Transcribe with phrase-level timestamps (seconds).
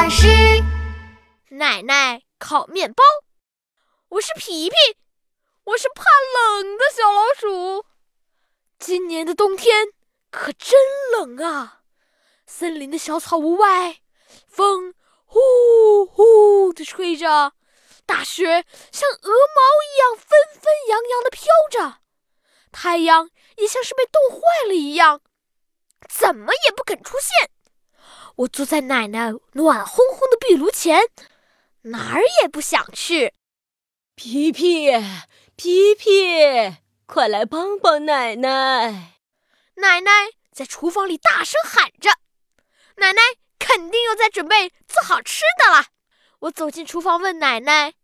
[0.00, 0.28] 巴士。
[1.48, 3.02] 奶奶烤面包，
[4.10, 4.76] 我是皮皮，
[5.64, 7.84] 我是怕冷的小老鼠。
[8.78, 9.88] 今年的冬天
[10.30, 10.78] 可真
[11.10, 11.80] 冷啊！
[12.46, 13.98] 森林的小草屋外，
[14.46, 14.94] 风
[15.24, 17.54] 呼呼地吹着，
[18.06, 20.28] 大雪像鹅毛一样纷
[20.62, 21.42] 纷扬扬地飘
[21.72, 21.98] 着，
[22.70, 25.22] 太阳也像是被冻坏了一样，
[26.08, 27.50] 怎么也不肯出现。
[28.38, 31.00] 我坐在奶奶暖烘烘的壁炉前，
[31.82, 33.34] 哪儿也不想去。
[34.14, 34.92] 皮皮，
[35.56, 39.18] 皮皮，快来帮帮奶奶！
[39.74, 40.10] 奶奶
[40.52, 42.10] 在厨房里大声喊着
[42.98, 43.20] ：“奶奶
[43.58, 45.86] 肯定又在准备做好吃的了。”
[46.40, 47.94] 我走进厨房问奶奶：“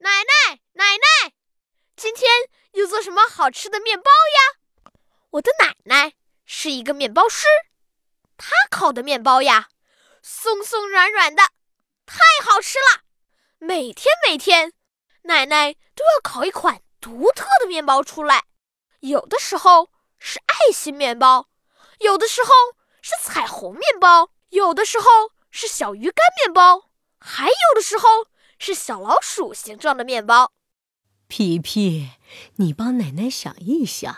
[0.00, 1.32] 奶奶，奶奶，
[1.96, 2.28] 今天
[2.72, 4.92] 又做什么好吃的面包呀？”
[5.32, 6.12] 我的奶奶
[6.44, 7.46] 是一个面包师，
[8.36, 9.70] 她烤的面包呀。
[10.30, 11.42] 松松软软的，
[12.04, 13.04] 太好吃了！
[13.58, 14.74] 每天每天，
[15.22, 18.44] 奶奶都要烤一款独特的面包出来。
[19.00, 21.48] 有的时候是爱心面包，
[22.00, 22.50] 有的时候
[23.00, 25.06] 是彩虹面包，有的时候
[25.50, 28.26] 是小鱼干面包，还有的时候
[28.58, 30.52] 是小老鼠形状的面包。
[31.26, 32.10] 皮皮，
[32.56, 34.14] 你帮奶奶想一想，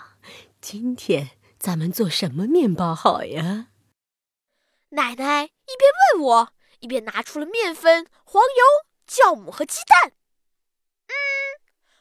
[0.61, 3.69] 今天咱们做什么面包好呀？
[4.91, 8.65] 奶奶一边问我，一边拿出了面粉、黄油、
[9.09, 10.13] 酵母和鸡蛋。
[11.07, 11.15] 嗯，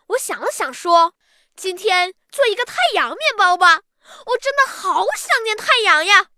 [0.08, 1.14] 我想了想，说
[1.56, 3.82] ：“今天做一个太阳面包吧。”
[4.26, 6.30] 我真的好想念太阳呀！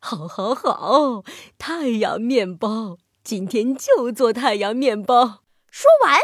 [0.00, 1.22] 好，好，好，
[1.58, 5.44] 太阳面包，今天就做太阳面包。
[5.70, 6.18] 说完，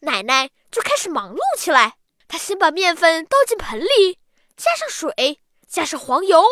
[0.00, 1.98] 奶奶就开始忙碌起来。
[2.26, 4.18] 她先把面粉倒进盆里，
[4.56, 6.42] 加上水，加上黄油，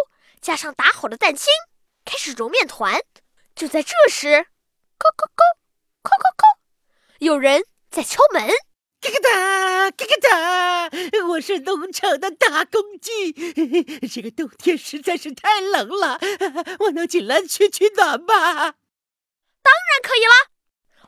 [0.41, 1.48] 加上打好的蛋清。
[2.06, 3.00] 开始揉面团，
[3.56, 4.28] 就在这时，
[4.96, 5.42] 叩叩叩，
[6.04, 6.56] 叩叩叩，
[7.18, 8.48] 有人在敲门。
[9.00, 10.90] 嘎嘎哒，嘎嘎哒，
[11.28, 13.33] 我是农场的大公鸡。
[14.08, 16.18] 这个冬天实在是太冷了，
[16.80, 18.36] 我能进来取取暖吗？
[19.62, 20.52] 当然可以了。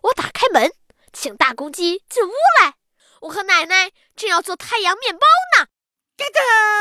[0.02, 0.72] 我打开门，
[1.12, 2.74] 请大公鸡进屋来。
[3.22, 5.26] 我和奶奶正要做太阳面包
[5.56, 5.68] 呢。
[6.16, 6.77] 嘎哒，嘎嘎哒！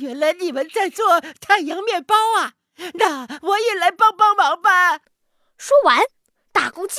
[0.00, 2.54] 原来你们在做太阳面包啊！
[2.94, 5.00] 那我也来帮帮忙吧。
[5.58, 6.00] 说完，
[6.52, 6.98] 大公鸡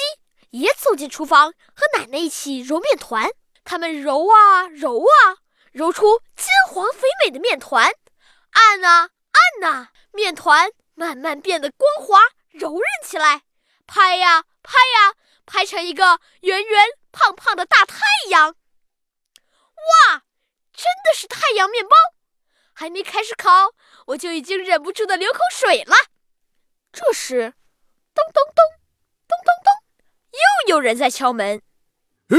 [0.51, 3.31] 也走进厨房，和奶奶一起揉面团。
[3.63, 5.37] 他们揉啊揉啊，
[5.71, 7.91] 揉出金黄肥美的面团。
[8.51, 12.19] 按啊按呐，面团慢慢变得光滑
[12.51, 13.41] 柔韧起来。
[13.87, 17.97] 拍呀拍呀，拍成一个圆圆胖胖的大太
[18.29, 18.49] 阳。
[18.49, 20.23] 哇！
[20.73, 21.95] 真的是太阳面包，
[22.81, 23.75] 还没开始烤，
[24.07, 25.95] 我就已经忍不住的流口水了。
[26.91, 27.53] 这时，
[28.15, 28.65] 咚咚咚，
[29.27, 29.71] 咚咚咚，
[30.31, 31.61] 又有人在敲门。
[32.29, 32.37] 哎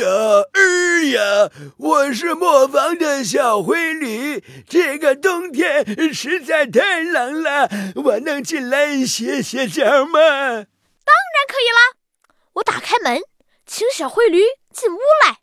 [0.00, 0.08] 呀，
[0.54, 10.18] 哎呀，我是磨坊的小灰驴，这个冬天实在太冷了，我能进来歇歇脚吗？
[10.18, 12.32] 当然可以啦！
[12.54, 13.20] 我打开门，
[13.66, 14.40] 请小灰驴
[14.72, 15.40] 进屋来。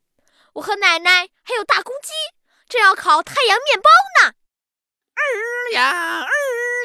[0.54, 2.10] 我和奶奶还有大公鸡。
[2.70, 3.90] 正要烤太阳面包
[4.22, 4.34] 呢，
[5.20, 6.30] 儿呀儿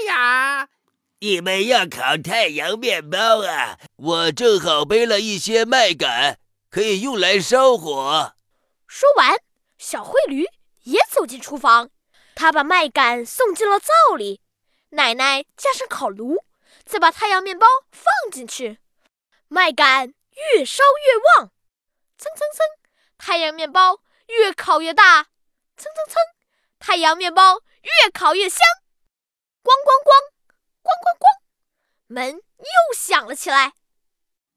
[0.06, 0.68] 呀！
[1.20, 3.78] 你们要烤太阳面包啊？
[3.96, 6.38] 我正好背了一些麦秆，
[6.70, 8.34] 可以用来烧火。
[8.86, 9.36] 说完，
[9.78, 10.46] 小灰驴
[10.82, 11.90] 也走进厨房，
[12.34, 14.42] 他把麦秆送进了灶里。
[14.90, 16.44] 奶奶架上烤炉，
[16.84, 18.78] 再把太阳面包放进去，
[19.48, 20.12] 麦秆
[20.54, 21.50] 越烧越旺，
[22.18, 22.66] 蹭蹭蹭，
[23.18, 25.28] 太阳面包越烤越大。
[25.76, 26.22] 蹭蹭蹭，
[26.86, 28.58] 太阳面包越烤越香。
[29.62, 30.12] 咣咣咣，
[30.82, 31.40] 咣咣咣，
[32.08, 33.72] 门又响了起来。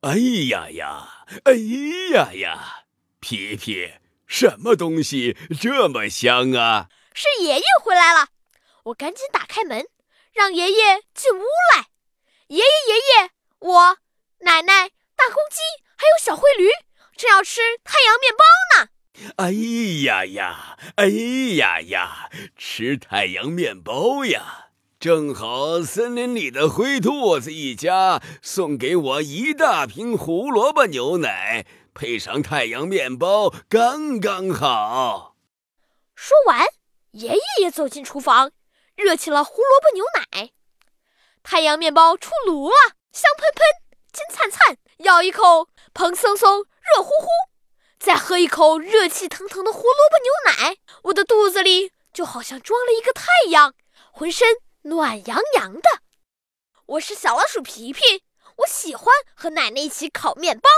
[0.02, 0.18] 哎
[0.50, 1.54] 呀呀，哎
[2.12, 2.84] 呀呀，
[3.22, 3.94] 皮皮，
[4.28, 6.90] 什么东西这么香啊？
[7.14, 8.28] 是爷爷回来了，
[8.84, 9.88] 我赶紧打开门，
[10.34, 11.86] 让爷爷进屋来。
[12.48, 13.98] 爷爷，爷爷，我、
[14.40, 15.62] 奶奶、大公鸡
[15.96, 16.68] 还有小灰驴
[17.16, 18.44] 正要吃太阳面包
[18.76, 18.90] 呢。
[19.38, 19.52] 哎
[20.06, 21.08] 呀呀，哎
[21.56, 24.70] 呀呀，吃太阳面包呀！
[25.00, 35.36] 正好森林里的灰兔子一家送给我一大瓶胡萝卜牛奶，配上太阳面包，刚刚好。
[36.16, 36.66] 说完，
[37.12, 38.52] 爷爷也走进厨房，
[38.96, 40.52] 热起了胡萝卜牛奶。
[41.44, 42.76] 太阳面包出炉了，
[43.12, 43.64] 香喷喷，
[44.12, 47.28] 金灿灿，咬一口，蓬松松，热乎乎。
[48.00, 53.74] 再喝一口热气腾腾的胡萝卜牛奶，我的肚子里就好像装了一个太阳，
[54.12, 55.82] 浑身暖洋洋的。
[56.86, 58.24] 我是小老鼠皮皮，
[58.58, 60.70] 我喜欢和奶奶一起烤面包。